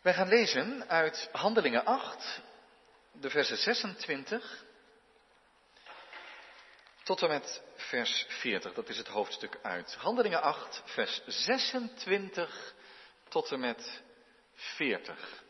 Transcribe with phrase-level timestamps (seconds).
[0.00, 2.40] Wij gaan lezen uit Handelingen 8,
[3.12, 4.64] de versen 26
[7.02, 8.74] tot en met vers 40.
[8.74, 9.94] Dat is het hoofdstuk uit.
[9.94, 12.74] Handelingen 8, vers 26
[13.28, 14.02] tot en met
[14.54, 15.42] 40.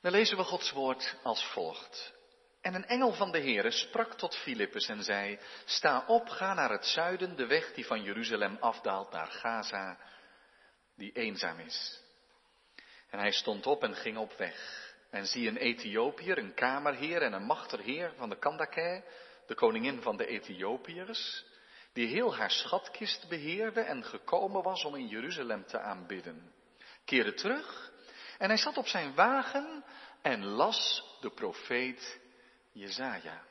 [0.00, 2.17] Dan lezen we Gods woord als volgt.
[2.60, 6.70] En een engel van de Heere sprak tot Filippus en zei, sta op, ga naar
[6.70, 9.98] het zuiden, de weg die van Jeruzalem afdaalt naar Gaza,
[10.96, 12.02] die eenzaam is.
[13.10, 14.86] En hij stond op en ging op weg.
[15.10, 19.04] En zie een Ethiopiër, een kamerheer en een machterheer van de Kandake,
[19.46, 21.44] de koningin van de Ethiopiërs,
[21.92, 26.52] die heel haar schatkist beheerde en gekomen was om in Jeruzalem te aanbidden,
[27.04, 27.92] keerde terug
[28.38, 29.84] en hij zat op zijn wagen
[30.22, 32.20] en las de profeet
[32.78, 33.42] Jezaja.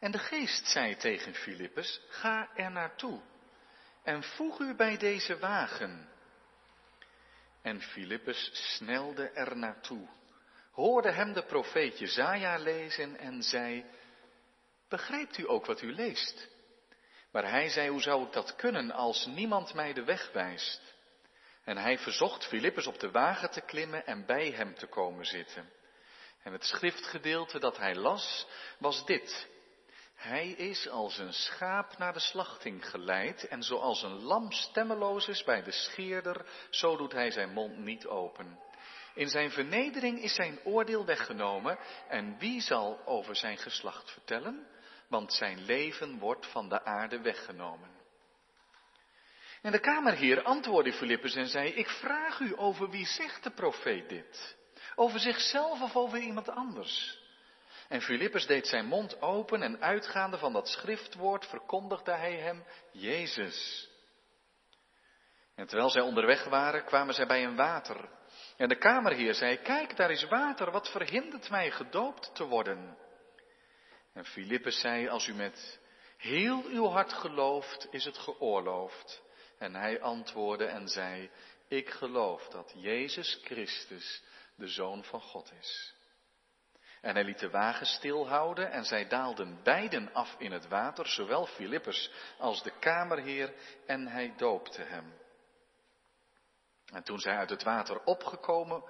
[0.00, 3.20] En de geest zei tegen Filippus, ga er naartoe
[4.02, 6.08] en voeg u bij deze wagen.
[7.62, 10.08] En Filippus snelde er naartoe,
[10.70, 13.84] hoorde hem de profeet Jezaja lezen en zei,
[14.88, 16.48] begrijpt u ook wat u leest?
[17.32, 20.94] Maar hij zei, hoe zou ik dat kunnen als niemand mij de weg wijst?
[21.64, 25.76] En hij verzocht Filippus op de wagen te klimmen en bij hem te komen zitten.
[26.42, 28.46] En het schriftgedeelte dat hij las
[28.78, 29.48] was dit.
[30.14, 35.44] Hij is als een schaap naar de slachting geleid en zoals een lam stemmeloos is
[35.44, 38.58] bij de scheerder, zo doet hij zijn mond niet open.
[39.14, 44.66] In zijn vernedering is zijn oordeel weggenomen en wie zal over zijn geslacht vertellen?
[45.08, 47.90] Want zijn leven wordt van de aarde weggenomen.
[49.62, 54.08] En de kamerheer antwoordde Filippus en zei, ik vraag u over wie zegt de profeet
[54.08, 54.56] dit?
[55.00, 57.18] Over zichzelf of over iemand anders?
[57.88, 63.88] En Filippus deed zijn mond open en uitgaande van dat schriftwoord verkondigde hij hem Jezus.
[65.54, 68.08] En terwijl zij onderweg waren, kwamen zij bij een water.
[68.56, 72.96] En de kamerheer zei, kijk, daar is water, wat verhindert mij gedoopt te worden?
[74.12, 75.80] En Filippus zei, als u met
[76.16, 79.22] heel uw hart gelooft, is het geoorloofd.
[79.58, 81.30] En hij antwoordde en zei,
[81.68, 84.22] ik geloof dat Jezus Christus
[84.58, 85.94] de Zoon van God is.
[87.00, 91.46] En hij liet de wagen stilhouden en zij daalden beiden af in het water, zowel
[91.46, 93.54] Filippus als de kamerheer,
[93.86, 95.14] en hij doopte hem.
[96.92, 98.84] En toen zij uit het water opgekomen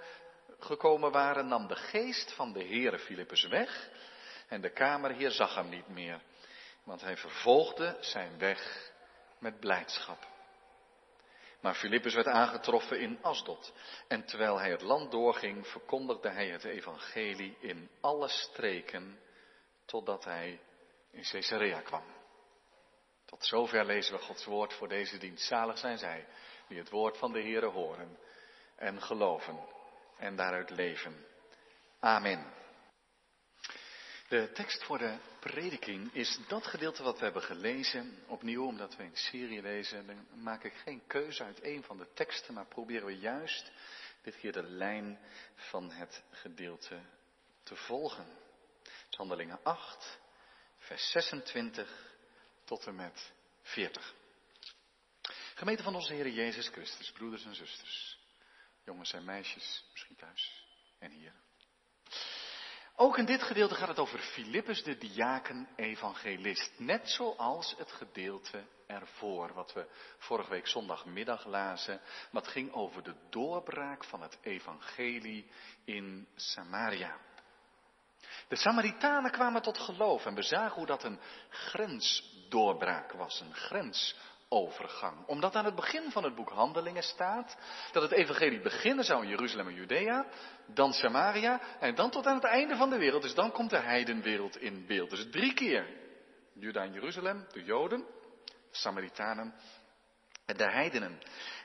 [0.59, 3.91] gekomen waren, nam de geest van de Heere Filippus weg
[4.49, 6.21] en de kamerheer zag hem niet meer,
[6.85, 8.93] want hij vervolgde zijn weg
[9.39, 10.27] met blijdschap.
[11.61, 13.73] Maar Filippus werd aangetroffen in Asdod.
[14.09, 19.21] En terwijl hij het land doorging, verkondigde hij het evangelie in alle streken,
[19.85, 20.61] totdat hij
[21.11, 22.05] in Caesarea kwam.
[23.25, 25.47] Tot zover lezen we Gods woord voor deze dienst.
[25.47, 26.27] Zalig zijn zij
[26.69, 28.19] die het woord van de Heere horen
[28.77, 29.59] en geloven
[30.17, 31.27] en daaruit leven.
[32.01, 32.58] Amen.
[34.29, 38.25] De tekst voor de prediking is dat gedeelte wat we hebben gelezen.
[38.27, 42.13] Opnieuw, omdat we een serie lezen, dan maak ik geen keuze uit een van de
[42.15, 43.73] teksten, maar proberen we juist
[44.23, 45.19] dit keer de lijn
[45.55, 47.01] van het gedeelte
[47.63, 48.27] te volgen.
[49.11, 50.19] Handelingen 8,
[50.79, 52.17] vers 26
[52.65, 54.15] tot en met 40.
[55.55, 58.19] Gemeente van onze Heer Jezus Christus, broeders en zusters,
[58.85, 60.65] jongens en meisjes, misschien thuis
[60.99, 61.35] en hier.
[63.01, 66.73] Ook in dit gedeelte gaat het over Filippus de diaken evangelist.
[66.79, 69.87] Net zoals het gedeelte ervoor, wat we
[70.19, 72.01] vorige week zondagmiddag lazen.
[72.31, 75.51] Wat ging over de doorbraak van het evangelie
[75.85, 77.17] in Samaria.
[78.49, 84.17] De Samaritanen kwamen tot geloof en we zagen hoe dat een grensdoorbraak was, een grens
[84.49, 85.27] overgang.
[85.27, 87.57] Omdat aan het begin van het boek Handelingen staat
[87.93, 90.27] dat het evangelie beginnen zou in Jeruzalem en Judea,
[90.67, 93.23] dan Samaria en dan tot aan het einde van de wereld.
[93.23, 95.11] Dus dan komt de heidenwereld in beeld.
[95.11, 95.87] Dus drie keer.
[96.55, 98.05] Juda en Jeruzalem, de Joden,
[98.71, 99.55] Samaritanen
[100.47, 101.19] en de heidenen.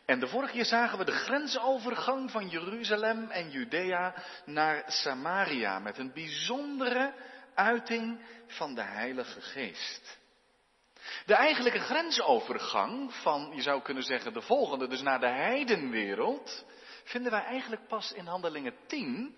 [0.06, 5.98] En de vorige keer zagen we de grensovergang van Jeruzalem en Judea naar Samaria met
[5.98, 7.14] een bijzondere
[7.54, 10.22] uiting van de Heilige Geest.
[11.26, 16.66] De eigenlijke grensovergang van, je zou kunnen zeggen, de volgende, dus naar de heidenwereld,
[17.04, 19.36] vinden wij eigenlijk pas in Handelingen 10,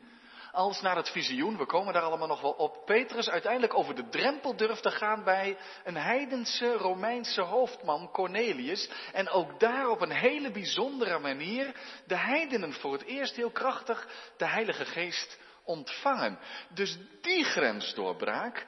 [0.56, 4.10] als naar het visioen, we komen daar allemaal nog wel op, Petrus uiteindelijk over de
[4.10, 10.12] drempel durft te gaan bij een heidense Romeinse hoofdman, Cornelius, en ook daar op een
[10.12, 11.76] hele bijzondere manier
[12.08, 14.08] de heidenen voor het eerst heel krachtig
[14.38, 16.40] de Heilige Geest ontvangen.
[16.70, 18.66] Dus die grensdoorbraak,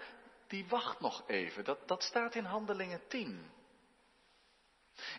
[0.48, 1.64] die wacht nog even.
[1.64, 3.52] Dat, dat staat in Handelingen 10.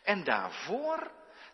[0.02, 1.10] En daarvoor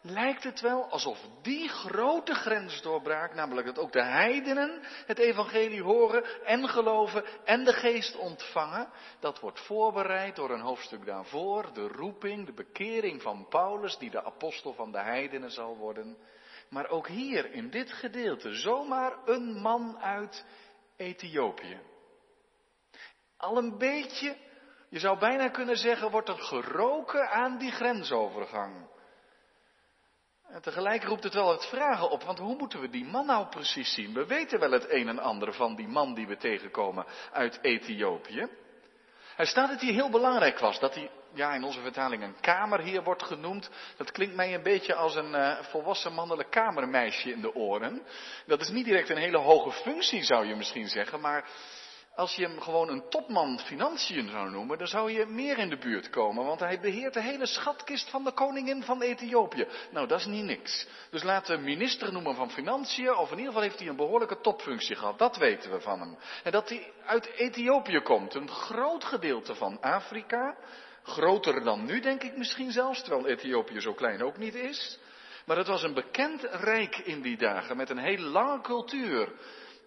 [0.06, 6.44] lijkt het wel alsof die grote grensdoorbraak, namelijk dat ook de heidenen het evangelie horen
[6.44, 8.88] en geloven en de geest ontvangen,
[9.20, 14.24] dat wordt voorbereid door een hoofdstuk daarvoor, de roeping, de bekering van Paulus, die de
[14.24, 16.16] apostel van de heidenen zal worden.
[16.68, 20.44] Maar ook hier in dit gedeelte zomaar een man uit
[20.96, 21.80] Ethiopië.
[23.44, 24.36] Al een beetje,
[24.88, 28.88] je zou bijna kunnen zeggen, wordt er geroken aan die grensovergang.
[30.48, 33.46] En tegelijk roept het wel het vragen op, want hoe moeten we die man nou
[33.46, 34.14] precies zien?
[34.14, 38.48] We weten wel het een en ander van die man die we tegenkomen uit Ethiopië.
[39.36, 43.02] Hij staat dat hij heel belangrijk was, dat hij, ja in onze vertaling een kamerheer
[43.02, 43.70] wordt genoemd.
[43.96, 48.02] Dat klinkt mij een beetje als een uh, volwassen mannelijk kamermeisje in de oren.
[48.46, 51.48] Dat is niet direct een hele hoge functie zou je misschien zeggen, maar
[52.14, 55.78] als je hem gewoon een topman financiën zou noemen, dan zou je meer in de
[55.78, 59.66] buurt komen, want hij beheert de hele schatkist van de koningin van Ethiopië.
[59.90, 60.86] Nou, dat is niet niks.
[61.10, 64.40] Dus laten we minister noemen van financiën, of in ieder geval heeft hij een behoorlijke
[64.40, 66.16] topfunctie gehad, dat weten we van hem.
[66.42, 70.56] En dat hij uit Ethiopië komt, een groot gedeelte van Afrika,
[71.02, 74.98] groter dan nu denk ik misschien zelfs, terwijl Ethiopië zo klein ook niet is.
[75.46, 79.32] Maar het was een bekend rijk in die dagen, met een hele lange cultuur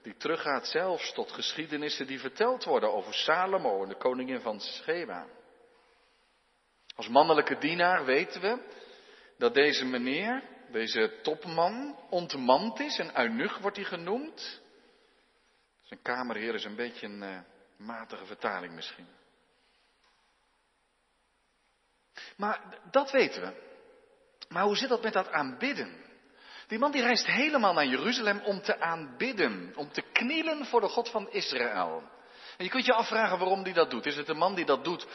[0.07, 5.27] die teruggaat zelfs tot geschiedenissen die verteld worden over Salomo en de koningin van Sheba.
[6.95, 8.59] Als mannelijke dienaar weten we
[9.37, 12.97] dat deze meneer, deze topman, ontmand is.
[12.97, 14.61] Een eunuch wordt hij genoemd.
[15.81, 17.39] Zijn kamerheer is een beetje een uh,
[17.77, 19.07] matige vertaling misschien.
[22.37, 23.53] Maar dat weten we.
[24.49, 26.06] Maar hoe zit dat met dat aanbidden?
[26.67, 30.87] Die man die reist helemaal naar Jeruzalem om te aanbidden, om te knielen voor de
[30.87, 32.03] God van Israël.
[32.57, 34.05] En je kunt je afvragen waarom hij dat doet.
[34.05, 35.07] Is het een man die dat doet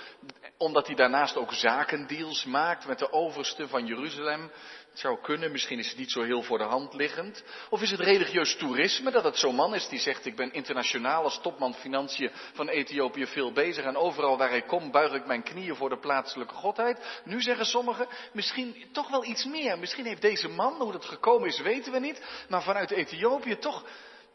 [0.59, 4.51] omdat hij daarnaast ook zakendeals maakt met de overste van Jeruzalem?
[4.91, 7.45] Het zou kunnen, misschien is het niet zo heel voor de hand liggend.
[7.71, 11.23] Of is het religieus toerisme, dat het zo'n man is die zegt, ik ben internationaal
[11.23, 15.43] als topman financiën van Ethiopië veel bezig en overal waar ik kom buig ik mijn
[15.43, 17.21] knieën voor de plaatselijke godheid.
[17.25, 19.79] Nu zeggen sommigen, misschien toch wel iets meer.
[19.79, 23.85] Misschien heeft deze man, hoe dat gekomen is, weten we niet, maar vanuit Ethiopië toch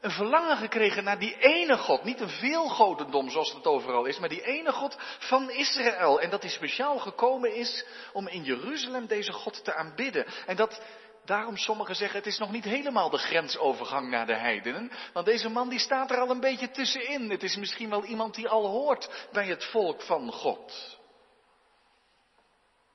[0.01, 2.03] een verlangen gekregen naar die ene God.
[2.03, 6.21] Niet een veelgodendom zoals het overal is, maar die ene God van Israël.
[6.21, 10.25] En dat hij speciaal gekomen is om in Jeruzalem deze God te aanbidden.
[10.45, 10.81] En dat
[11.25, 14.91] daarom sommigen zeggen het is nog niet helemaal de grensovergang naar de heidenen.
[15.13, 17.29] Want deze man die staat er al een beetje tussenin.
[17.29, 20.97] Het is misschien wel iemand die al hoort bij het volk van God.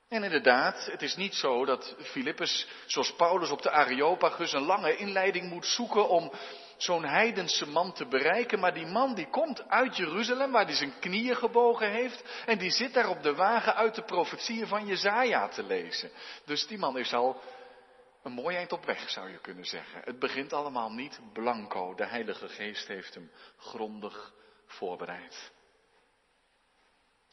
[0.09, 4.97] En inderdaad, het is niet zo dat Filippus, zoals Paulus op de Areopagus, een lange
[4.97, 6.33] inleiding moet zoeken om
[6.83, 10.99] zo'n heidense man te bereiken, maar die man die komt uit Jeruzalem, waar hij zijn
[10.99, 15.49] knieën gebogen heeft, en die zit daar op de wagen uit de profetieën van Jezaja
[15.49, 16.11] te lezen.
[16.45, 17.41] Dus die man is al
[18.23, 20.01] een mooi eind op weg, zou je kunnen zeggen.
[20.05, 24.33] Het begint allemaal niet blanco, de Heilige Geest heeft hem grondig
[24.67, 25.53] voorbereid.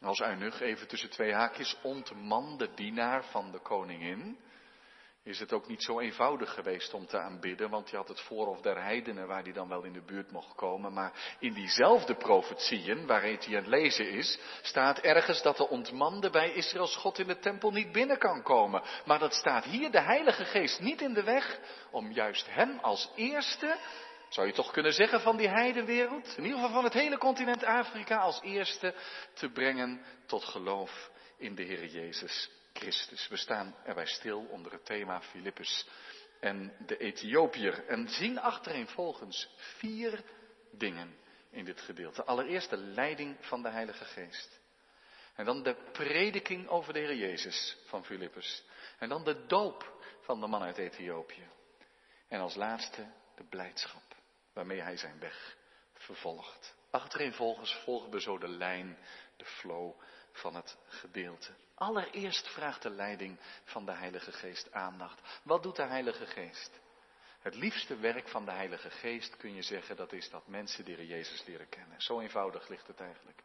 [0.01, 4.39] Als eunuch, even tussen twee haakjes, ontman de dienaar van de koningin
[5.23, 8.61] is het ook niet zo eenvoudig geweest om te aanbidden, want je had het voorhof
[8.61, 10.93] der heidenen waar die dan wel in de buurt mocht komen.
[10.93, 16.29] Maar in diezelfde profetieën, waar hij aan het lezen is, staat ergens dat de ontmande
[16.29, 18.83] bij Israëls God in de tempel niet binnen kan komen.
[19.05, 21.59] Maar dat staat hier de Heilige Geest niet in de weg
[21.91, 23.77] om juist hem als eerste,
[24.29, 27.63] zou je toch kunnen zeggen van die heidenwereld, in ieder geval van het hele continent
[27.63, 28.95] Afrika, als eerste
[29.33, 32.49] te brengen tot geloof in de Heer Jezus
[33.29, 35.87] We staan erbij stil onder het thema Filippus
[36.39, 40.23] en de Ethiopiër en zien achtereenvolgens vier
[40.71, 41.17] dingen
[41.49, 42.23] in dit gedeelte.
[42.23, 44.59] Allereerst de leiding van de Heilige Geest.
[45.35, 48.63] En dan de prediking over de Heer Jezus van Filippus.
[48.99, 51.47] En dan de doop van de man uit Ethiopië.
[52.27, 54.15] En als laatste de blijdschap
[54.53, 55.55] waarmee hij zijn weg
[55.93, 56.75] vervolgt.
[56.91, 58.97] Achtereenvolgens volgen we zo de lijn,
[59.37, 60.01] de flow
[60.39, 61.51] van het gedeelte.
[61.75, 65.39] Allereerst vraagt de leiding van de Heilige Geest aandacht.
[65.43, 66.79] Wat doet de Heilige Geest?
[67.39, 71.07] Het liefste werk van de Heilige Geest kun je zeggen, dat is dat mensen de
[71.07, 72.01] Jezus leren kennen.
[72.01, 73.43] Zo eenvoudig ligt het eigenlijk.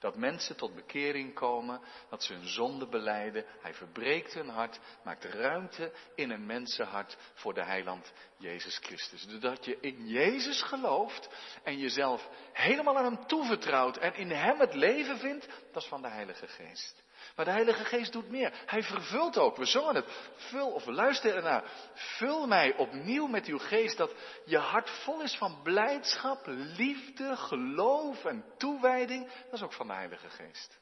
[0.00, 3.44] Dat mensen tot bekering komen, dat ze hun zonde beleiden.
[3.60, 9.26] Hij verbreekt hun hart, maakt ruimte in een mensenhart voor de heiland Jezus Christus.
[9.26, 11.28] Dus dat je in Jezus gelooft
[11.62, 16.02] en jezelf helemaal aan hem toevertrouwt en in hem het leven vindt, dat is van
[16.02, 17.04] de Heilige Geest.
[17.36, 18.52] Maar de Heilige Geest doet meer.
[18.66, 19.56] Hij vervult ook.
[19.56, 20.06] We zongen het.
[20.36, 21.64] Vul, of we luisteren ernaar.
[21.94, 24.14] Vul mij opnieuw met uw geest dat
[24.44, 29.26] je hart vol is van blijdschap, liefde, geloof en toewijding.
[29.26, 30.78] Dat is ook van de Heilige Geest.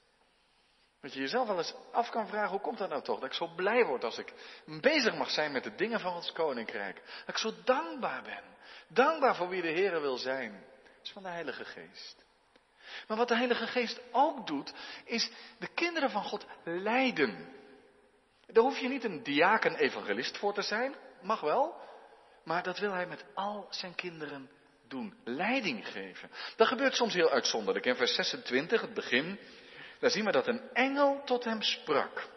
[1.00, 3.20] Dat je jezelf wel eens af kan vragen, hoe komt dat nou toch?
[3.20, 4.32] Dat ik zo blij word als ik
[4.80, 7.02] bezig mag zijn met de dingen van ons koninkrijk.
[7.26, 8.42] Dat ik zo dankbaar ben.
[8.88, 10.52] Dankbaar voor wie de Heer wil zijn.
[10.52, 12.23] Dat is van de Heilige Geest.
[13.08, 14.72] Maar wat de Heilige Geest ook doet,
[15.04, 17.48] is de kinderen van God leiden.
[18.46, 21.82] Daar hoef je niet een diaken-evangelist voor te zijn, mag wel.
[22.44, 24.50] Maar dat wil hij met al zijn kinderen
[24.88, 25.14] doen.
[25.24, 26.30] Leiding geven.
[26.56, 27.86] Dat gebeurt soms heel uitzonderlijk.
[27.86, 29.38] In vers 26, het begin,
[29.98, 32.28] daar zien we dat een engel tot hem sprak.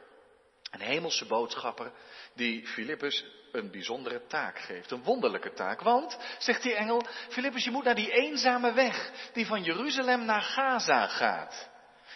[0.71, 1.91] Een hemelse boodschapper
[2.33, 3.25] die Filippus
[3.57, 4.91] een bijzondere taak geeft.
[4.91, 5.81] Een wonderlijke taak.
[5.81, 10.41] Want, zegt die engel, Filippus, je moet naar die eenzame weg die van Jeruzalem naar
[10.41, 11.69] Gaza gaat.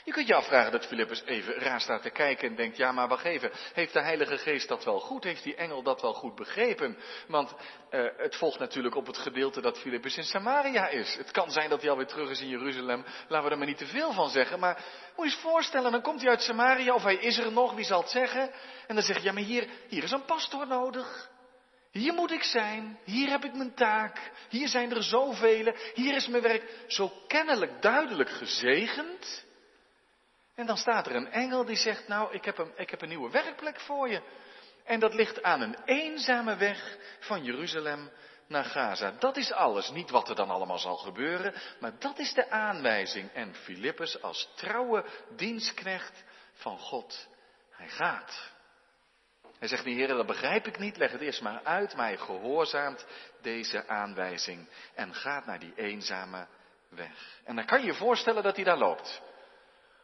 [0.03, 3.07] Je kunt je afvragen dat Filippus even raar staat te kijken en denkt, ja maar
[3.07, 5.24] wacht even, heeft de Heilige Geest dat wel goed?
[5.24, 6.98] Heeft die engel dat wel goed begrepen?
[7.27, 7.53] Want
[7.91, 11.15] uh, het volgt natuurlijk op het gedeelte dat Filippus in Samaria is.
[11.15, 13.77] Het kan zijn dat hij alweer terug is in Jeruzalem, laten we er maar niet
[13.77, 14.60] te veel van zeggen.
[14.60, 14.75] Maar
[15.15, 17.86] moet je eens voorstellen, dan komt hij uit Samaria of hij is er nog, wie
[17.86, 18.51] zal het zeggen?
[18.88, 21.30] En dan zeg je, ja maar hier, hier is een pastoor nodig.
[21.91, 26.27] Hier moet ik zijn, hier heb ik mijn taak, hier zijn er zoveel, hier is
[26.27, 29.45] mijn werk zo kennelijk duidelijk gezegend.
[30.55, 33.10] En dan staat er een engel die zegt, nou, ik heb, een, ik heb een
[33.10, 34.21] nieuwe werkplek voor je.
[34.83, 38.12] En dat ligt aan een eenzame weg van Jeruzalem
[38.48, 39.12] naar Gaza.
[39.19, 39.89] Dat is alles.
[39.89, 43.31] Niet wat er dan allemaal zal gebeuren, maar dat is de aanwijzing.
[43.33, 45.05] En Filippus als trouwe
[45.36, 47.27] dienstknecht van God,
[47.69, 48.50] hij gaat.
[49.61, 52.17] Hij zegt, die heren, dat begrijp ik niet, leg het eerst maar uit, maar hij
[52.17, 53.05] gehoorzaamt
[53.41, 56.47] deze aanwijzing en gaat naar die eenzame
[56.89, 57.41] weg.
[57.43, 59.21] En dan kan je je voorstellen dat hij daar loopt.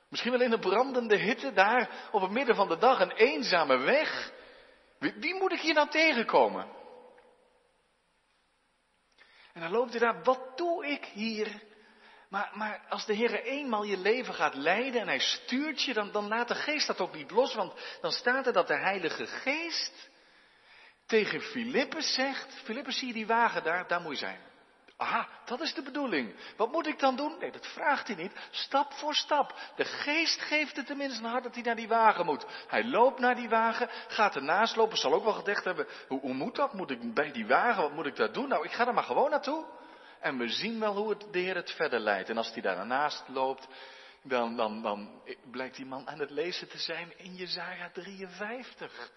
[0.09, 3.77] Misschien wel in de brandende hitte daar op het midden van de dag, een eenzame
[3.77, 4.31] weg.
[4.99, 6.67] Wie, wie moet ik hier nou tegenkomen?
[9.53, 11.61] En dan loopt hij daar, wat doe ik hier?
[12.29, 16.11] Maar, maar als de Heer eenmaal je leven gaat leiden en hij stuurt je, dan,
[16.11, 17.55] dan laat de geest dat ook niet los.
[17.55, 20.09] Want dan staat er dat de Heilige Geest
[21.05, 24.45] tegen Filippus zegt, Filippus zie je die wagen daar, daar moet je zijn.
[24.97, 26.35] Aha, dat is de bedoeling.
[26.55, 27.35] Wat moet ik dan doen?
[27.39, 28.31] Nee, dat vraagt hij niet.
[28.51, 29.53] Stap voor stap.
[29.75, 32.45] De geest geeft het tenminste een hart dat hij naar die wagen moet.
[32.67, 36.33] Hij loopt naar die wagen, gaat ernaast lopen, zal ook wel gedacht hebben, hoe, hoe
[36.33, 36.73] moet dat?
[36.73, 38.47] Moet ik bij die wagen, wat moet ik daar doen?
[38.47, 39.65] Nou, ik ga er maar gewoon naartoe.
[40.27, 42.29] En we zien wel hoe het, de Heer het verder leidt.
[42.29, 43.67] En als hij daarnaast loopt,
[44.23, 49.11] dan, dan, dan blijkt die man aan het lezen te zijn in Jezaja 53.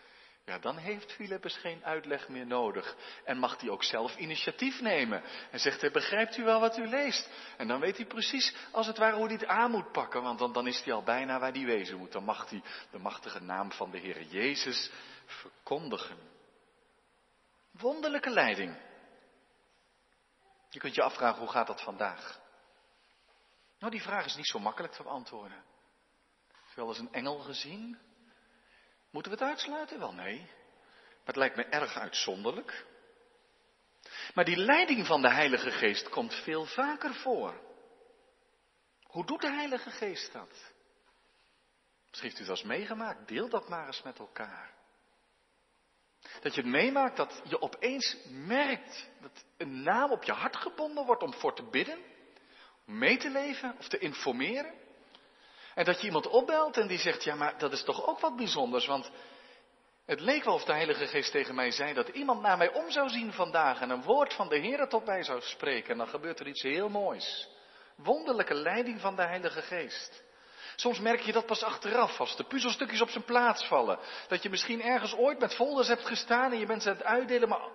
[0.45, 2.97] Ja, dan heeft Filippus geen uitleg meer nodig.
[3.25, 5.23] En mag hij ook zelf initiatief nemen.
[5.51, 7.31] En zegt hij, begrijpt u wel wat u leest?
[7.57, 10.23] En dan weet hij precies, als het ware, hoe hij het aan moet pakken.
[10.23, 12.13] Want dan, dan is hij al bijna waar hij wezen moet.
[12.13, 14.91] Dan mag hij de machtige naam van de Heer Jezus
[15.27, 16.17] verkondigen.
[17.71, 18.89] Wonderlijke leiding.
[20.71, 22.41] Je kunt je afvragen, hoe gaat dat vandaag?
[23.79, 25.65] Nou, die vraag is niet zo makkelijk te beantwoorden.
[26.49, 27.99] Heb je wel eens een engel gezien?
[29.11, 29.99] Moeten we het uitsluiten?
[29.99, 30.39] Wel nee.
[30.39, 32.87] Maar het lijkt me erg uitzonderlijk.
[34.35, 37.61] Maar die leiding van de Heilige Geest komt veel vaker voor.
[39.03, 40.73] Hoe doet de Heilige Geest dat?
[42.09, 43.29] Misschien heeft u dat eens meegemaakt.
[43.29, 44.80] Deel dat maar eens met elkaar.
[46.43, 51.07] Dat je het meemaakt dat je opeens merkt dat een naam op je hart gebonden
[51.07, 51.99] wordt om voor te bidden,
[52.87, 54.75] om mee te leven of te informeren.
[55.75, 58.37] En dat je iemand opbelt en die zegt, ja maar dat is toch ook wat
[58.37, 59.11] bijzonders, want
[60.07, 62.91] het leek wel of de Heilige Geest tegen mij zei dat iemand naar mij om
[62.91, 65.91] zou zien vandaag en een woord van de Heer tot mij zou spreken.
[65.91, 67.49] En dan gebeurt er iets heel moois.
[67.97, 70.23] Wonderlijke leiding van de Heilige Geest.
[70.81, 73.99] Soms merk je dat pas achteraf, als de puzzelstukjes op zijn plaats vallen.
[74.29, 77.05] Dat je misschien ergens ooit met folders hebt gestaan en je bent ze aan het
[77.05, 77.69] uitdelen, maar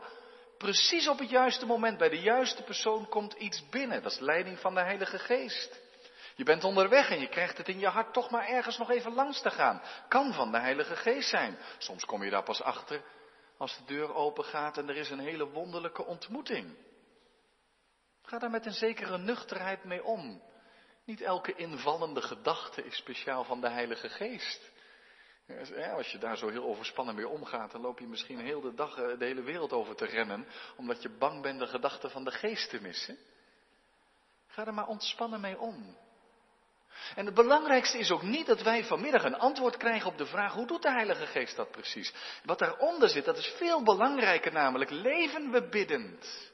[0.57, 4.03] precies op het juiste moment bij de juiste persoon komt iets binnen.
[4.03, 5.79] Dat is leiding van de Heilige Geest.
[6.35, 9.13] Je bent onderweg en je krijgt het in je hart toch maar ergens nog even
[9.13, 9.81] langs te gaan.
[10.07, 11.57] Kan van de Heilige Geest zijn.
[11.77, 13.01] Soms kom je daar pas achter
[13.57, 16.75] als de deur open gaat en er is een hele wonderlijke ontmoeting.
[18.23, 20.41] Ga daar met een zekere nuchterheid mee om.
[21.05, 24.71] Niet elke invallende gedachte is speciaal van de Heilige Geest.
[25.95, 28.97] Als je daar zo heel overspannen mee omgaat, dan loop je misschien heel de dag
[28.97, 32.31] eh, de hele wereld over te rennen, omdat je bang bent de gedachten van de
[32.31, 33.17] geest te missen.
[34.47, 35.97] Ga er maar ontspannen mee om.
[37.15, 40.53] En het belangrijkste is ook niet dat wij vanmiddag een antwoord krijgen op de vraag
[40.53, 42.13] hoe doet de Heilige Geest dat precies.
[42.43, 44.89] Wat daaronder zit, dat is veel belangrijker namelijk.
[44.89, 46.51] Leven we biddend?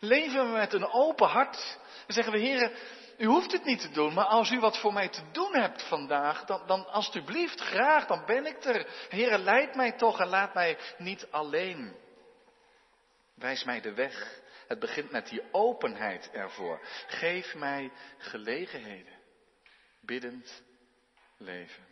[0.00, 1.78] Leven we met een open hart?
[2.06, 2.72] En zeggen we, heren,
[3.18, 5.88] u hoeft het niet te doen, maar als u wat voor mij te doen hebt
[5.88, 9.06] vandaag, dan, dan alstublieft, graag, dan ben ik er.
[9.08, 11.96] Heren, leid mij toch en laat mij niet alleen.
[13.34, 14.40] Wijs mij de weg.
[14.66, 16.80] Het begint met die openheid ervoor.
[17.06, 19.18] Geef mij gelegenheden.
[20.00, 20.62] Biddend
[21.36, 21.86] leven.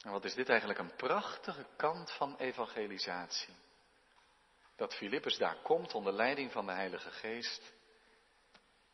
[0.00, 3.54] En wat is dit eigenlijk een prachtige kant van evangelisatie.
[4.76, 7.72] Dat Filippus daar komt onder leiding van de Heilige Geest.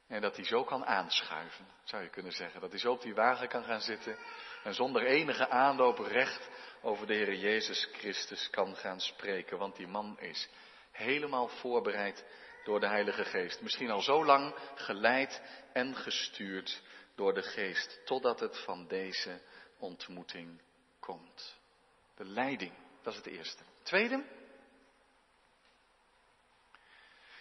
[0.07, 2.61] En dat hij zo kan aanschuiven, zou je kunnen zeggen.
[2.61, 4.19] Dat hij zo op die wagen kan gaan zitten
[4.63, 6.49] en zonder enige aanloop recht
[6.83, 9.59] over de Heer Jezus Christus kan gaan spreken.
[9.59, 10.49] Want die man is
[10.91, 12.25] helemaal voorbereid
[12.65, 13.61] door de Heilige Geest.
[13.61, 16.83] Misschien al zo lang geleid en gestuurd
[17.15, 19.41] door de Geest, totdat het van deze
[19.79, 20.61] ontmoeting
[21.01, 21.57] komt.
[22.15, 22.73] De leiding,
[23.03, 23.63] dat is het eerste.
[23.83, 24.25] Tweede.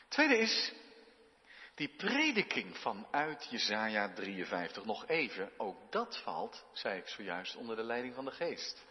[0.07, 0.74] Tweede is
[1.75, 4.86] die prediking vanuit Jesaja 53.
[4.86, 8.86] Nog even, ook dat valt, zei ik zojuist, onder de leiding van de Geest.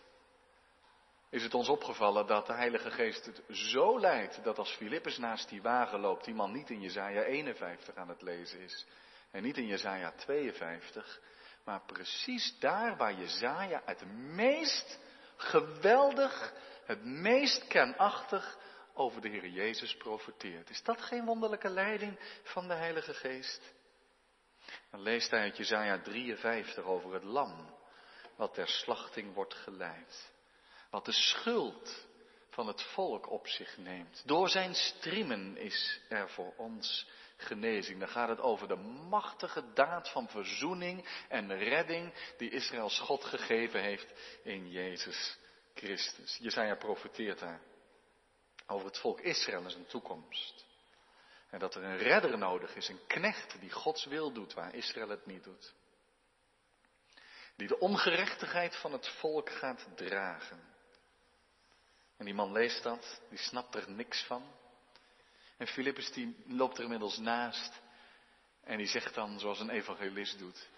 [1.30, 5.48] Is het ons opgevallen dat de Heilige Geest het zo leidt dat als Filippus naast
[5.48, 8.86] die wagen loopt, die man niet in Jesaja 51 aan het lezen is
[9.30, 11.20] en niet in Jesaja 52,
[11.64, 15.00] maar precies daar waar Jezaja het meest
[15.36, 16.52] geweldig,
[16.84, 18.58] het meest kenachtig
[18.94, 20.70] over de Heer Jezus profeteert.
[20.70, 23.74] Is dat geen wonderlijke leiding van de Heilige Geest?
[24.90, 27.74] Dan leest hij uit Jezaja 53 over het lam,
[28.36, 30.32] wat ter slachting wordt geleid.
[30.90, 32.06] Wat de schuld
[32.48, 34.22] van het volk op zich neemt.
[34.26, 37.98] Door zijn striemen is er voor ons genezing.
[37.98, 38.76] Dan gaat het over de
[39.08, 45.38] machtige daad van verzoening en redding die Israëls God gegeven heeft in Jezus
[45.74, 46.38] Christus.
[46.40, 47.60] Jezaja profeteert daar
[48.66, 50.64] over het volk Israël en zijn toekomst.
[51.50, 55.08] En dat er een redder nodig is, een knecht die Gods wil doet waar Israël
[55.08, 55.74] het niet doet.
[57.56, 60.60] Die de ongerechtigheid van het volk gaat dragen.
[62.16, 64.52] En die man leest dat, die snapt er niks van.
[65.56, 67.80] En Filippus die loopt er inmiddels naast.
[68.64, 70.68] En die zegt dan, zoals een evangelist doet.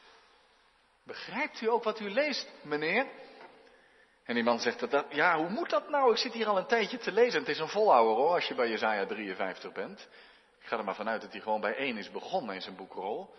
[1.03, 3.07] Begrijpt u ook wat u leest, meneer?
[4.27, 6.11] En die man zegt, dat, ja, hoe moet dat nou?
[6.13, 7.41] Ik zit hier al een tijdje te lezen.
[7.41, 10.09] Het is een volhouwer hoor, als je bij Jezaja 53 bent.
[10.61, 13.35] Ik ga er maar vanuit dat hij gewoon bij één is begonnen in zijn boekrol.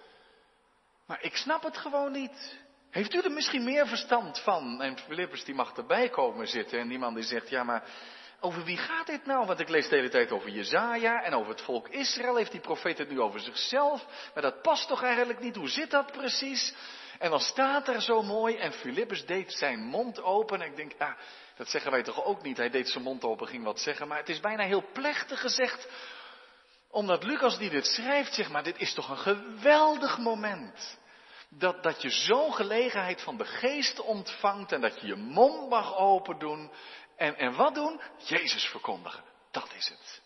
[1.05, 2.57] Maar ik snap het gewoon niet.
[2.89, 4.81] Heeft u er misschien meer verstand van?
[4.81, 6.79] En Filippus die mag erbij komen zitten.
[6.79, 7.83] En die man die zegt, ja maar
[8.39, 9.45] over wie gaat dit nou?
[9.45, 12.35] Want ik lees de hele tijd over Jezaja en over het volk Israël.
[12.35, 14.05] Heeft die profeet het nu over zichzelf?
[14.33, 15.55] Maar dat past toch eigenlijk niet?
[15.55, 16.73] Hoe zit dat precies?
[17.19, 20.61] En dan staat er zo mooi en Filippus deed zijn mond open.
[20.61, 21.17] En ik denk, ja,
[21.55, 22.57] dat zeggen wij toch ook niet?
[22.57, 24.07] Hij deed zijn mond open, ging wat zeggen.
[24.07, 25.87] Maar het is bijna heel plechtig gezegd.
[26.89, 30.97] Omdat Lucas die dit schrijft, zeg maar, dit is toch een geweldig moment.
[31.49, 35.97] Dat, dat je zo'n gelegenheid van de geest ontvangt en dat je je mond mag
[35.97, 36.71] open doen.
[37.17, 38.01] En, en wat doen?
[38.17, 39.23] Jezus verkondigen.
[39.51, 40.21] Dat is het.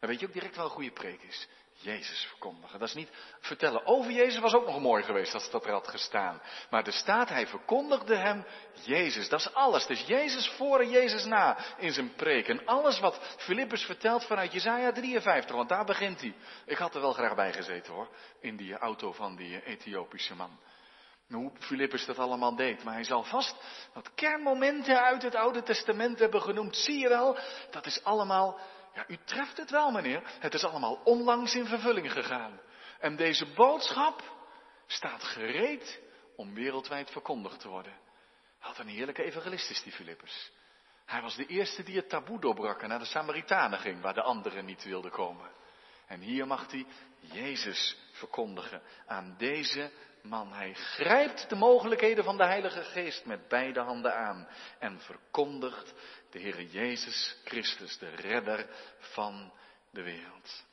[0.00, 1.48] Dan weet je ook direct wel een goede preek is.
[1.76, 2.78] Jezus verkondigen.
[2.78, 3.10] Dat is niet
[3.40, 6.42] vertellen over Jezus, was ook nog mooi geweest als dat er had gestaan.
[6.70, 8.46] Maar er staat, hij verkondigde hem
[8.84, 9.28] Jezus.
[9.28, 9.86] Dat is alles.
[9.86, 12.48] Dus Jezus voor en Jezus na in zijn preek.
[12.48, 16.34] En alles wat Filippus vertelt vanuit Jezaja 53, want daar begint hij.
[16.66, 18.08] Ik had er wel graag bij gezeten hoor,
[18.40, 20.58] in die auto van die Ethiopische man.
[21.34, 22.84] Hoe Filippus dat allemaal deed.
[22.84, 23.56] Maar hij zal vast
[23.92, 26.76] wat kernmomenten uit het Oude Testament hebben genoemd.
[26.76, 27.38] Zie je wel,
[27.70, 28.60] dat is allemaal
[28.94, 30.22] ja, u treft het wel, meneer.
[30.40, 32.60] Het is allemaal onlangs in vervulling gegaan.
[32.98, 34.22] En deze boodschap
[34.86, 36.00] staat gereed
[36.36, 37.92] om wereldwijd verkondigd te worden.
[38.58, 40.52] Had een heerlijke evangelist is die Filippus.
[41.04, 44.22] Hij was de eerste die het taboe doorbrak en naar de Samaritanen ging, waar de
[44.22, 45.50] anderen niet wilden komen.
[46.06, 46.86] En hier mag hij
[47.20, 49.90] Jezus verkondigen aan deze
[50.24, 50.52] man.
[50.52, 55.94] Hij grijpt de mogelijkheden van de Heilige Geest met beide handen aan en verkondigt
[56.30, 59.52] de Heer Jezus Christus, de redder van
[59.90, 60.64] de wereld.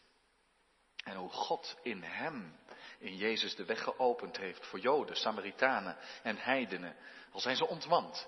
[1.04, 2.60] En hoe God in Hem,
[3.00, 6.96] in Jezus, de weg geopend heeft voor Joden, Samaritanen en heidenen.
[7.32, 8.28] Al zijn ze ontwand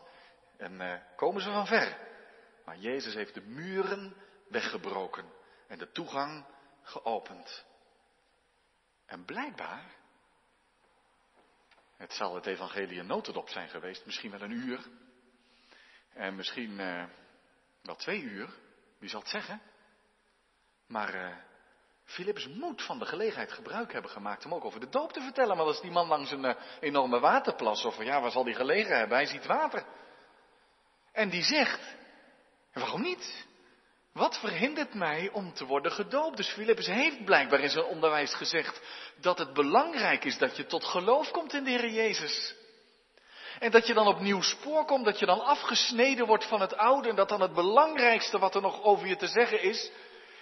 [0.57, 1.97] en uh, komen ze van ver.
[2.65, 4.15] Maar Jezus heeft de muren
[4.47, 5.25] weggebroken
[5.67, 6.45] en de toegang
[6.81, 7.65] geopend.
[9.05, 9.83] En blijkbaar,
[12.03, 14.79] het zal het evangelie een notendop zijn geweest, misschien wel een uur.
[16.13, 17.03] En misschien uh,
[17.81, 18.49] wel twee uur,
[18.99, 19.61] wie zal het zeggen?
[20.87, 21.35] Maar uh,
[22.03, 25.57] Philips moet van de gelegenheid gebruik hebben gemaakt om ook over de doop te vertellen.
[25.57, 28.97] Maar als die man langs een uh, enorme waterplas, of ja, waar zal die gelegen
[28.97, 29.17] hebben?
[29.17, 29.85] Hij ziet water.
[31.11, 31.95] En die zegt,
[32.73, 33.47] waarom niet?
[34.13, 36.37] Wat verhindert mij om te worden gedoopt?
[36.37, 38.81] Dus Philippus heeft blijkbaar in zijn onderwijs gezegd
[39.21, 42.55] dat het belangrijk is dat je tot geloof komt in de Heer Jezus.
[43.59, 46.77] En dat je dan op nieuw spoor komt, dat je dan afgesneden wordt van het
[46.77, 49.91] oude en dat dan het belangrijkste wat er nog over je te zeggen is,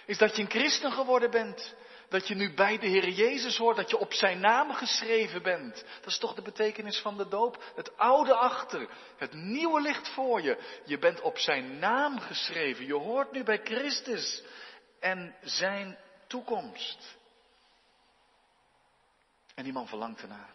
[0.06, 1.74] is dat je een christen geworden bent.
[2.12, 5.84] Dat je nu bij de Heer Jezus hoort, dat je op zijn naam geschreven bent.
[6.00, 7.72] Dat is toch de betekenis van de doop?
[7.74, 10.80] Het oude achter, het nieuwe ligt voor je.
[10.84, 12.86] Je bent op zijn naam geschreven.
[12.86, 14.42] Je hoort nu bij Christus
[15.00, 17.16] en zijn toekomst.
[19.54, 20.54] En die man verlangt ernaar.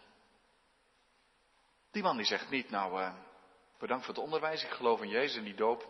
[1.90, 3.14] Die man die zegt niet, nou, uh,
[3.78, 5.88] bedankt voor het onderwijs, ik geloof in Jezus en die doop.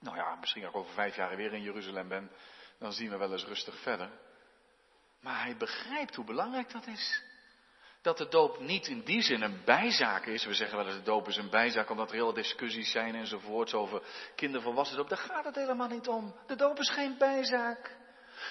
[0.00, 2.30] Nou ja, misschien als ik over vijf jaar weer in Jeruzalem ben,
[2.78, 4.26] dan zien we wel eens rustig verder.
[5.20, 7.22] Maar hij begrijpt hoe belangrijk dat is.
[8.02, 10.44] Dat de doop niet in die zin een bijzaak is.
[10.44, 13.74] We zeggen wel eens de doop is een bijzaak omdat er hele discussies zijn enzovoorts
[13.74, 14.02] over
[14.36, 15.08] kindervolwassen doop.
[15.08, 16.34] Daar gaat het helemaal niet om.
[16.46, 17.96] De doop is geen bijzaak.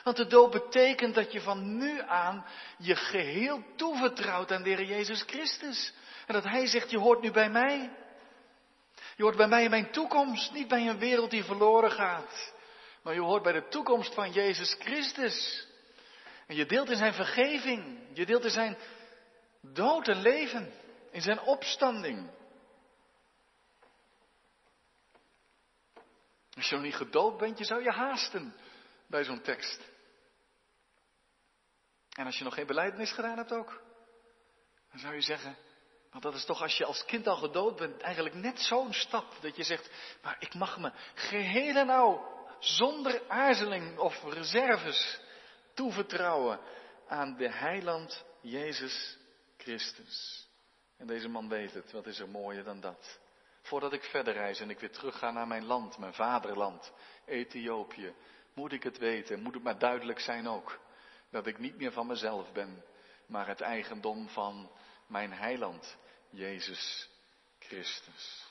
[0.04, 2.46] Want de doop betekent dat je van nu aan
[2.78, 5.94] je geheel toevertrouwt aan de Heer Jezus Christus.
[6.26, 7.92] En dat Hij zegt, je hoort nu bij mij.
[9.16, 12.54] Je hoort bij mij in mijn toekomst, niet bij een wereld die verloren gaat.
[13.04, 15.68] Maar je hoort bij de toekomst van Jezus Christus.
[16.48, 18.10] En je deelt in zijn vergeving.
[18.14, 18.78] Je deelt in zijn
[19.62, 20.74] dood en leven.
[21.12, 22.30] In zijn opstanding.
[26.56, 28.56] Als je nog niet gedoopt bent, je zou je haasten
[29.08, 29.82] bij zo'n tekst.
[32.12, 33.82] En als je nog geen beleidenis gedaan hebt ook,
[34.92, 35.58] dan zou je zeggen,
[36.12, 39.34] want dat is toch als je als kind al gedood bent, eigenlijk net zo'n stap
[39.42, 39.90] dat je zegt,
[40.22, 42.20] maar ik mag me geheel en nou,
[42.60, 45.20] zonder aarzeling of reserves,
[45.78, 46.60] toevertrouwen
[47.08, 49.18] aan de heiland Jezus
[49.58, 50.48] Christus.
[50.98, 53.20] En deze man weet het, wat is er mooier dan dat?
[53.62, 56.92] Voordat ik verder reis en ik weer terug ga naar mijn land, mijn vaderland,
[57.26, 58.14] Ethiopië,
[58.54, 60.80] moet ik het weten, moet het maar duidelijk zijn ook,
[61.30, 62.84] dat ik niet meer van mezelf ben,
[63.26, 64.72] maar het eigendom van
[65.08, 65.98] mijn heiland,
[66.30, 67.10] Jezus
[67.60, 68.46] Christus.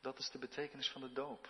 [0.00, 1.48] Dat is de betekenis van de doop.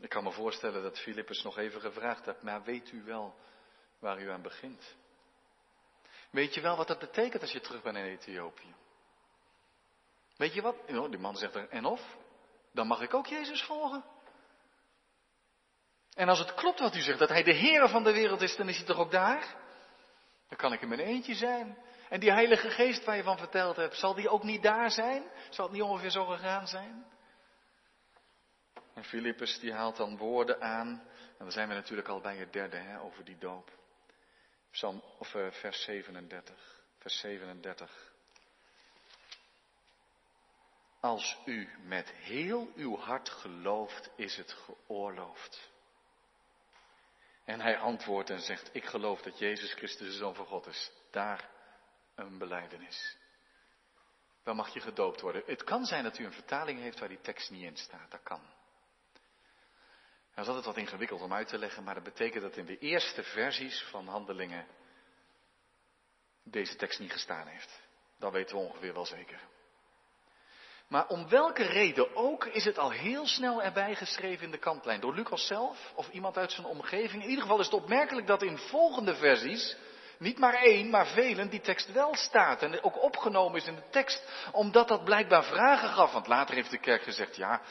[0.00, 3.34] Ik kan me voorstellen dat Filippus nog even gevraagd heeft, maar weet u wel
[3.98, 4.96] waar u aan begint?
[6.30, 8.74] Weet je wel wat dat betekent als je terug bent in Ethiopië?
[10.36, 10.76] Weet je wat?
[10.88, 12.16] Oh, die man zegt er, en of?
[12.72, 14.04] Dan mag ik ook Jezus volgen.
[16.14, 18.56] En als het klopt wat u zegt, dat hij de Heer van de wereld is,
[18.56, 19.56] dan is hij toch ook daar?
[20.48, 21.78] Dan kan ik in mijn eentje zijn.
[22.08, 25.30] En die Heilige Geest waar je van verteld hebt, zal die ook niet daar zijn?
[25.50, 27.06] Zal het niet ongeveer zo gegaan zijn?
[28.98, 30.88] En Filippus die haalt dan woorden aan.
[30.88, 33.70] En dan zijn we natuurlijk al bij het derde hè, over die doop.
[34.70, 36.82] Psalm, of uh, vers 37.
[36.98, 38.12] Vers 37.
[41.00, 45.70] Als u met heel uw hart gelooft, is het geoorloofd.
[47.44, 50.92] En hij antwoordt en zegt, ik geloof dat Jezus Christus de Zoon van God is.
[51.10, 51.50] Daar
[52.14, 53.16] een beleidenis.
[54.42, 55.42] Dan mag je gedoopt worden.
[55.46, 58.10] Het kan zijn dat u een vertaling heeft waar die tekst niet in staat.
[58.10, 58.56] Dat kan.
[60.38, 62.78] Dat is altijd wat ingewikkeld om uit te leggen, maar dat betekent dat in de
[62.78, 64.66] eerste versies van Handelingen
[66.44, 67.80] deze tekst niet gestaan heeft.
[68.18, 69.40] Dat weten we ongeveer wel zeker.
[70.88, 75.00] Maar om welke reden ook is het al heel snel erbij geschreven in de kantlijn.
[75.00, 77.22] Door Lucas zelf of iemand uit zijn omgeving.
[77.22, 79.76] In ieder geval is het opmerkelijk dat in volgende versies,
[80.18, 82.62] niet maar één, maar velen, die tekst wel staat.
[82.62, 84.22] En ook opgenomen is in de tekst,
[84.52, 86.12] omdat dat blijkbaar vragen gaf.
[86.12, 87.62] Want later heeft de kerk gezegd, ja,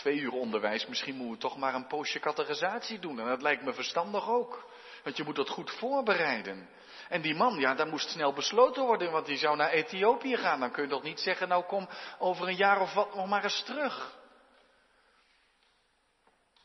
[0.00, 3.20] twee uur onderwijs, misschien moeten we toch maar een poosje categorisatie doen.
[3.20, 4.68] En dat lijkt me verstandig ook.
[5.04, 6.68] Want je moet dat goed voorbereiden.
[7.08, 10.60] En die man, ja, daar moest snel besloten worden, want die zou naar Ethiopië gaan.
[10.60, 13.42] Dan kun je toch niet zeggen, nou kom over een jaar of wat nog maar
[13.42, 14.18] eens terug.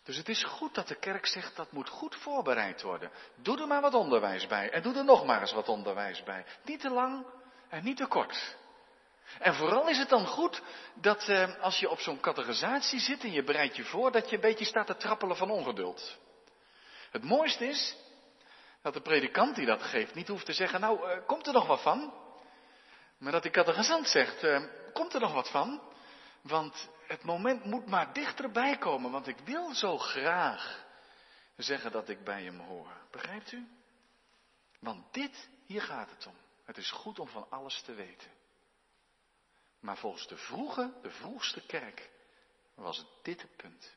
[0.04, 3.12] Dus het is goed dat de kerk zegt dat moet goed voorbereid worden.
[3.36, 6.46] Doe er maar wat onderwijs bij en doe er nog maar eens wat onderwijs bij.
[6.64, 7.26] Niet te lang
[7.70, 8.58] en niet te kort.
[9.40, 10.62] En vooral is het dan goed
[10.94, 14.36] dat eh, als je op zo'n categorisatie zit en je bereidt je voor, dat je
[14.36, 16.18] een beetje staat te trappelen van ongeduld.
[17.12, 17.96] Het mooiste is
[18.82, 21.68] dat de predikant die dat geeft niet hoeft te zeggen, nou, uh, komt er nog
[21.68, 22.14] wat van?
[23.18, 25.82] Maar dat de catechisant zegt, uh, komt er nog wat van?
[26.42, 30.86] Want het moment moet maar dichterbij komen, want ik wil zo graag
[31.56, 32.92] zeggen dat ik bij hem hoor.
[33.12, 33.68] Begrijpt u?
[34.80, 36.36] Want dit, hier gaat het om.
[36.66, 38.35] Het is goed om van alles te weten.
[39.86, 42.10] Maar volgens de vroege, de vroegste kerk,
[42.76, 43.96] was dit het punt.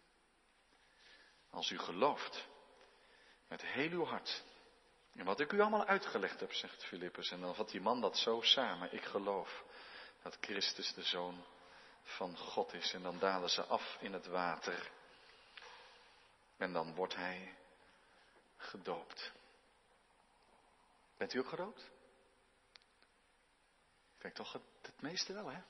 [1.51, 2.47] Als u gelooft,
[3.47, 4.45] met heel uw hart,
[5.13, 8.19] en wat ik u allemaal uitgelegd heb, zegt Filippus, en dan vat die man dat
[8.19, 8.93] zo samen.
[8.93, 9.65] Ik geloof
[10.23, 11.45] dat Christus de Zoon
[12.03, 12.93] van God is.
[12.93, 14.91] En dan dalen ze af in het water.
[16.57, 17.55] En dan wordt hij
[18.57, 19.33] gedoopt.
[21.17, 21.91] Bent u ook gedoopt?
[24.19, 25.61] Kijk, toch het, het meeste wel, hè?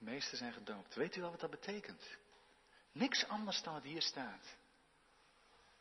[0.00, 0.94] De meesten zijn gedoopt.
[0.94, 2.02] Weet u wel wat dat betekent?
[2.92, 4.56] Niks anders dan wat hier staat.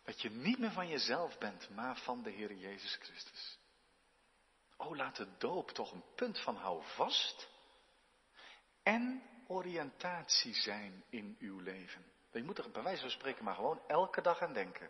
[0.03, 3.57] Dat je niet meer van jezelf bent, maar van de Heer Jezus Christus.
[4.77, 7.47] Oh, laat de doop toch een punt van houvast
[8.83, 12.05] en oriëntatie zijn in uw leven.
[12.31, 14.89] Je moet er bij wijze van spreken maar gewoon elke dag aan denken.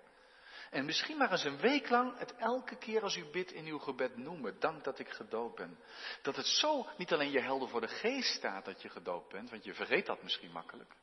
[0.70, 3.80] En misschien maar eens een week lang het elke keer als u bidt in uw
[3.80, 4.60] gebed noemen.
[4.60, 5.80] Dank dat ik gedoopt ben.
[6.22, 9.50] Dat het zo niet alleen je helder voor de geest staat dat je gedoopt bent,
[9.50, 10.94] want je vergeet dat misschien makkelijk.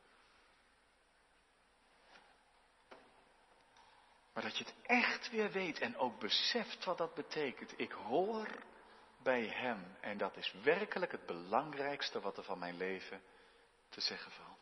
[4.33, 7.75] Maar dat je het echt weer weet en ook beseft wat dat betekent.
[7.77, 8.49] Ik hoor
[9.23, 13.21] bij Hem en dat is werkelijk het belangrijkste wat er van mijn leven
[13.89, 14.56] te zeggen valt.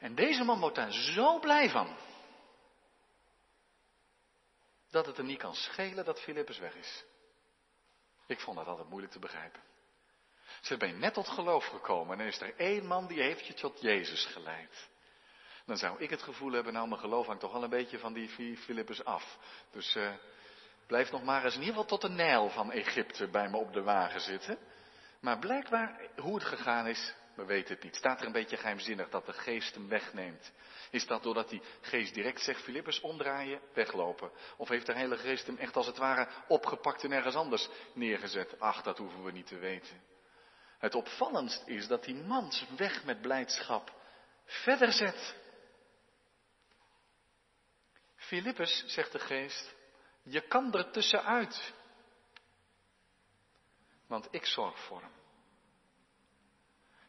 [0.00, 1.96] En deze man wordt daar zo blij van.
[4.90, 7.04] Dat het hem niet kan schelen dat Filippus weg is.
[8.26, 9.60] Ik vond dat altijd moeilijk te begrijpen.
[10.60, 13.54] Ze ben net tot geloof gekomen en er is er één man die heeft je
[13.54, 14.88] tot Jezus geleid.
[15.66, 18.12] Dan zou ik het gevoel hebben, nou mijn geloof hangt toch wel een beetje van
[18.12, 19.38] die Filippus af.
[19.70, 20.12] Dus uh,
[20.86, 23.72] blijf nog maar eens in ieder geval tot de Nijl van Egypte bij me op
[23.72, 24.58] de wagen zitten.
[25.20, 27.96] Maar blijkbaar, hoe het gegaan is, we weten het niet.
[27.96, 30.52] Staat er een beetje geheimzinnig dat de geest hem wegneemt?
[30.90, 34.30] Is dat doordat die geest direct zegt, Filippus, omdraaien, weglopen?
[34.56, 38.60] Of heeft de Heilige Geest hem echt als het ware opgepakt en ergens anders neergezet?
[38.60, 40.02] Ach, dat hoeven we niet te weten.
[40.78, 43.92] Het opvallendst is dat die man weg met blijdschap
[44.44, 45.36] verder zet.
[48.16, 49.74] Filippus, zegt de geest,
[50.22, 51.72] je kan er tussenuit.
[54.06, 55.19] Want ik zorg voor hem.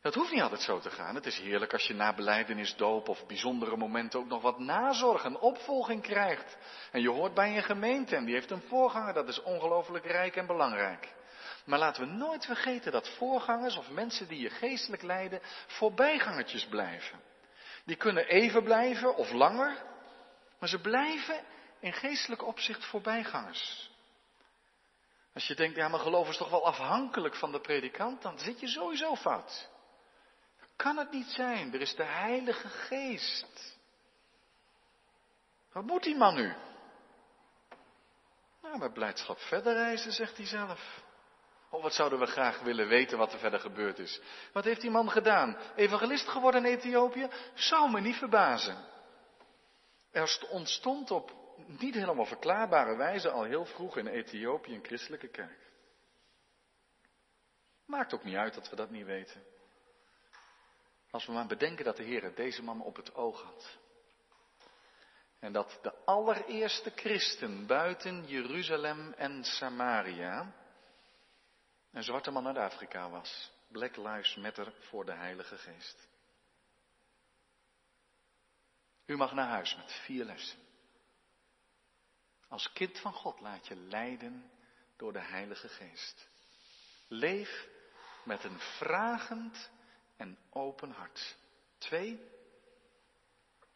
[0.02, 1.16] Dat hoeft niet altijd zo te gaan.
[1.16, 5.24] Het is heerlijk als je na beleidenis, doop of bijzondere momenten ook nog wat nazorg
[5.24, 6.58] en opvolging krijgt.
[6.92, 9.14] En je hoort bij een gemeente en die heeft een voorganger.
[9.14, 11.14] Dat is ongelooflijk rijk en belangrijk.
[11.66, 17.20] Maar laten we nooit vergeten dat voorgangers of mensen die je geestelijk leiden voorbijgangertjes blijven.
[17.86, 19.78] Die kunnen even blijven of langer,
[20.60, 21.44] maar ze blijven
[21.80, 23.92] in geestelijk opzicht voorbijgangers.
[25.34, 28.60] Als je denkt, ja, mijn geloof is toch wel afhankelijk van de predikant, dan zit
[28.60, 29.70] je sowieso fout.
[30.82, 31.74] Kan het niet zijn?
[31.74, 33.78] Er is de Heilige Geest.
[35.72, 36.54] Wat moet die man nu?
[38.62, 41.04] Nou, met blijdschap verder reizen, zegt hij zelf.
[41.70, 44.22] Oh, wat zouden we graag willen weten wat er verder gebeurd is.
[44.54, 45.58] Wat heeft die man gedaan?
[45.76, 47.30] Evangelist geworden in Ethiopië?
[47.54, 48.78] Zou me niet verbazen.
[50.12, 51.32] Er ontstond op
[51.67, 55.72] niet helemaal verklaarbare wijze al heel vroeg in Ethiopië een christelijke kerk.
[57.86, 59.52] Maakt ook niet uit dat we dat niet weten.
[61.12, 63.78] Als we maar bedenken dat de Heer deze man op het oog had.
[65.39, 70.54] En dat de allereerste christen buiten Jeruzalem en Samaria
[71.91, 73.52] een zwarte man uit Afrika was.
[73.67, 76.08] Black Lives Matter voor de Heilige Geest.
[79.06, 80.60] U mag naar huis met vier lessen.
[82.47, 84.52] Als kind van God laat je leiden
[84.97, 86.30] door de Heilige Geest.
[87.08, 87.67] Leef
[88.24, 89.69] met een vragend
[90.21, 91.38] en open hart.
[91.77, 92.29] Twee,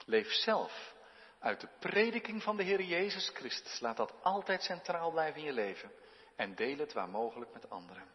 [0.05, 0.93] leef zelf
[1.39, 3.79] uit de prediking van de Heer Jezus Christus.
[3.79, 5.91] Laat dat altijd centraal blijven in je leven.
[6.35, 8.07] En deel het waar mogelijk met anderen.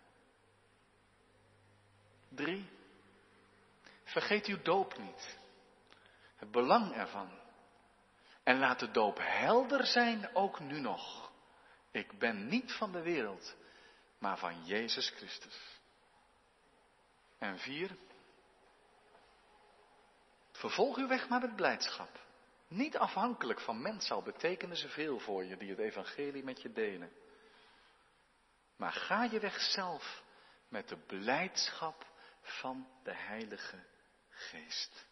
[2.28, 2.68] Drie,
[4.04, 5.38] vergeet uw doop niet.
[6.36, 7.38] Het belang ervan.
[8.42, 11.30] En laat de doop helder zijn, ook nu nog.
[11.90, 13.56] Ik ben niet van de wereld,
[14.18, 15.80] maar van Jezus Christus.
[17.38, 17.96] En vier,
[20.60, 22.20] vervolg uw weg maar met blijdschap.
[22.68, 26.72] Niet afhankelijk van mensen, al betekenen ze veel voor je die het evangelie met je
[26.72, 27.12] delen.
[28.76, 30.22] Maar ga je weg zelf
[30.68, 32.06] met de blijdschap
[32.42, 33.84] van de Heilige
[34.28, 35.06] Geest.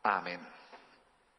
[0.00, 0.61] Amen.